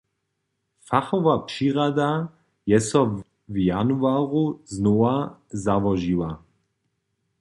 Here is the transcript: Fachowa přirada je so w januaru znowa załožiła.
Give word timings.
Fachowa 0.87 1.35
přirada 1.47 2.09
je 2.71 2.79
so 2.89 3.01
w 3.53 3.59
januaru 3.69 4.43
znowa 4.65 5.15
załožiła. 5.51 6.31